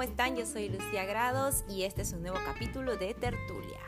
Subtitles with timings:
[0.00, 0.34] ¿cómo están?
[0.34, 3.80] Yo soy Lucía Grados y este es un nuevo capítulo de Tertulia.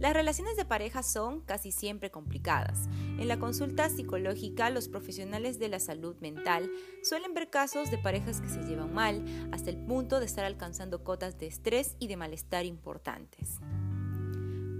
[0.00, 2.88] Las relaciones de pareja son casi siempre complicadas.
[3.18, 6.70] En la consulta psicológica, los profesionales de la salud mental
[7.02, 9.22] suelen ver casos de parejas que se llevan mal
[9.52, 13.58] hasta el punto de estar alcanzando cotas de estrés y de malestar importantes.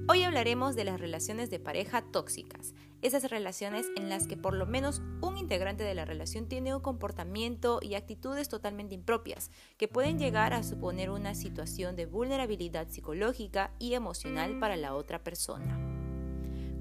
[0.08, 4.66] Hoy hablaremos de las relaciones de pareja tóxicas, esas relaciones en las que por lo
[4.66, 10.18] menos un integrante de la relación tiene un comportamiento y actitudes totalmente impropias, que pueden
[10.18, 15.78] llegar a suponer una situación de vulnerabilidad psicológica y emocional para la otra persona.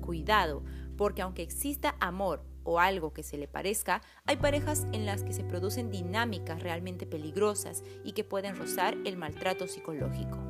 [0.02, 0.64] Cuidado,
[0.98, 5.34] porque aunque exista amor o algo que se le parezca, hay parejas en las que
[5.34, 10.49] se producen dinámicas realmente peligrosas y que pueden rozar el maltrato psicológico.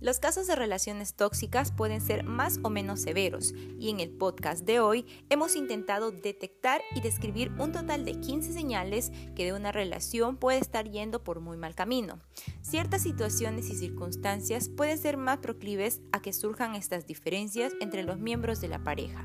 [0.00, 4.64] Los casos de relaciones tóxicas pueden ser más o menos severos y en el podcast
[4.64, 9.72] de hoy hemos intentado detectar y describir un total de 15 señales que de una
[9.72, 12.18] relación puede estar yendo por muy mal camino.
[12.62, 18.18] Ciertas situaciones y circunstancias pueden ser más proclives a que surjan estas diferencias entre los
[18.18, 19.22] miembros de la pareja.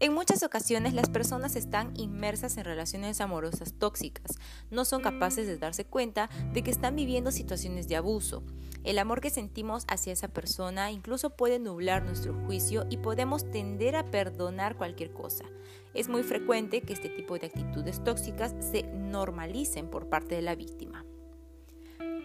[0.00, 4.38] En muchas ocasiones las personas están inmersas en relaciones amorosas tóxicas,
[4.70, 8.44] no son capaces de darse cuenta de que están viviendo situaciones de abuso.
[8.84, 13.96] El amor que sentimos hacia esa persona incluso puede nublar nuestro juicio y podemos tender
[13.96, 15.46] a perdonar cualquier cosa.
[15.94, 20.54] Es muy frecuente que este tipo de actitudes tóxicas se normalicen por parte de la
[20.54, 21.04] víctima.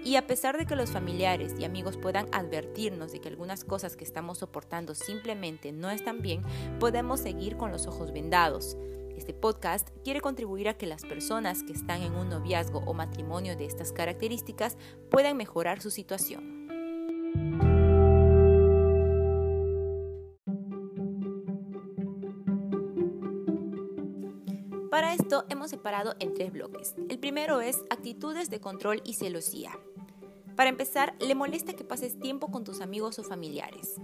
[0.05, 3.95] Y a pesar de que los familiares y amigos puedan advertirnos de que algunas cosas
[3.95, 6.41] que estamos soportando simplemente no están bien,
[6.80, 8.75] podemos seguir con los ojos vendados.
[9.15, 13.55] Este podcast quiere contribuir a que las personas que están en un noviazgo o matrimonio
[13.55, 14.77] de estas características
[15.09, 16.67] puedan mejorar su situación.
[24.92, 26.93] Para esto hemos separado en tres bloques.
[27.09, 29.71] El primero es actitudes de control y celosía.
[30.55, 33.95] Para empezar, le molesta que pases tiempo con tus amigos o familiares.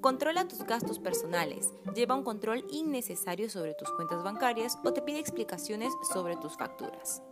[0.00, 5.18] Controla tus gastos personales, lleva un control innecesario sobre tus cuentas bancarias o te pide
[5.18, 7.22] explicaciones sobre tus facturas.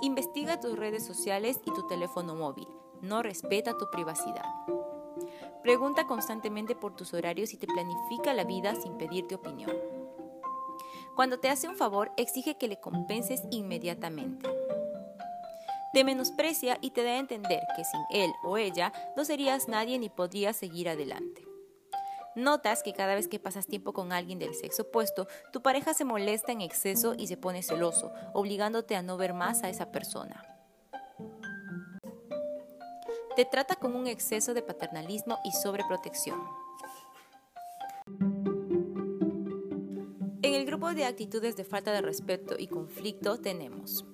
[0.00, 2.68] Investiga tus redes sociales y tu teléfono móvil,
[3.00, 4.44] no respeta tu privacidad.
[5.62, 9.72] Pregunta constantemente por tus horarios y te planifica la vida sin pedirte opinión.
[11.16, 14.61] Cuando te hace un favor, exige que le compenses inmediatamente.
[15.92, 19.98] Te menosprecia y te da a entender que sin él o ella no serías nadie
[19.98, 21.46] ni podrías seguir adelante.
[22.34, 26.06] Notas que cada vez que pasas tiempo con alguien del sexo opuesto, tu pareja se
[26.06, 30.42] molesta en exceso y se pone celoso, obligándote a no ver más a esa persona.
[33.36, 36.40] Te trata con un exceso de paternalismo y sobreprotección.
[40.40, 44.06] En el grupo de actitudes de falta de respeto y conflicto tenemos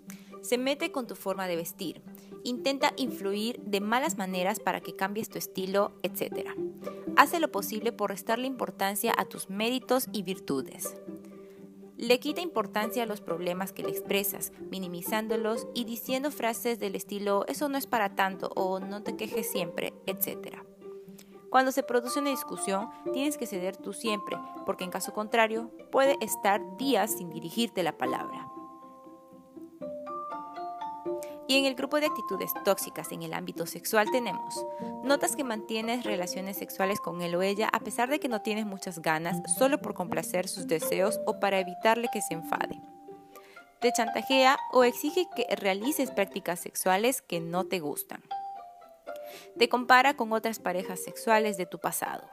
[0.42, 2.02] se mete con tu forma de vestir,
[2.44, 6.50] intenta influir de malas maneras para que cambies tu estilo, etc.
[7.16, 10.94] Hace lo posible por restarle importancia a tus méritos y virtudes.
[11.96, 17.44] Le quita importancia a los problemas que le expresas, minimizándolos y diciendo frases del estilo
[17.48, 20.58] eso no es para tanto o no te quejes siempre, etc.
[21.50, 26.16] Cuando se produce una discusión, tienes que ceder tú siempre, porque en caso contrario, puede
[26.20, 28.47] estar días sin dirigirte la palabra.
[31.48, 34.66] Y en el grupo de actitudes tóxicas en el ámbito sexual tenemos,
[35.02, 38.66] notas que mantienes relaciones sexuales con él o ella a pesar de que no tienes
[38.66, 42.78] muchas ganas, solo por complacer sus deseos o para evitarle que se enfade.
[43.80, 48.22] Te chantajea o exige que realices prácticas sexuales que no te gustan.
[49.58, 52.28] Te compara con otras parejas sexuales de tu pasado.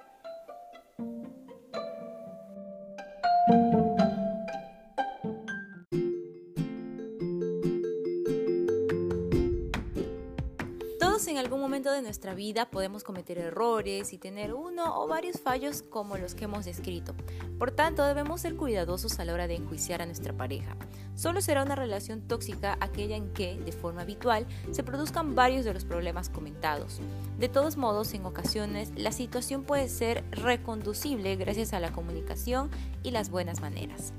[11.76, 16.34] Momento de nuestra vida podemos cometer errores y tener uno o varios fallos como los
[16.34, 17.14] que hemos descrito.
[17.60, 20.78] Por tanto, debemos ser cuidadosos a la hora de enjuiciar a nuestra pareja.
[21.16, 25.74] Solo será una relación tóxica aquella en que, de forma habitual, se produzcan varios de
[25.74, 27.02] los problemas comentados.
[27.40, 32.72] De todos modos, en ocasiones, la situación puede ser reconducible gracias a la comunicación
[33.04, 34.14] y las buenas maneras.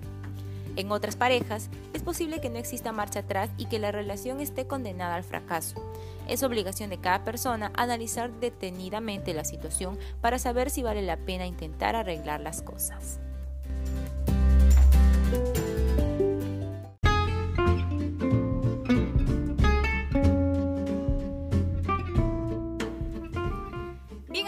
[0.76, 4.66] En otras parejas, es posible que no exista marcha atrás y que la relación esté
[4.66, 5.76] condenada al fracaso.
[6.28, 11.46] Es obligación de cada persona analizar detenidamente la situación para saber si vale la pena
[11.46, 13.20] intentar arreglar las cosas.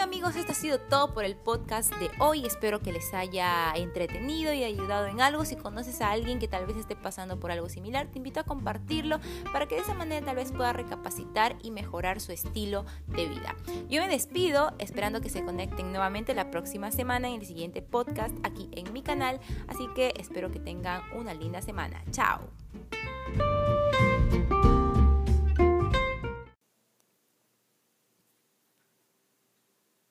[0.00, 2.46] Amigos, esto ha sido todo por el podcast de hoy.
[2.46, 5.44] Espero que les haya entretenido y ayudado en algo.
[5.44, 8.44] Si conoces a alguien que tal vez esté pasando por algo similar, te invito a
[8.44, 9.18] compartirlo
[9.52, 13.56] para que de esa manera tal vez pueda recapacitar y mejorar su estilo de vida.
[13.88, 18.34] Yo me despido esperando que se conecten nuevamente la próxima semana en el siguiente podcast
[18.44, 19.40] aquí en mi canal.
[19.66, 22.04] Así que espero que tengan una linda semana.
[22.12, 22.57] Chao.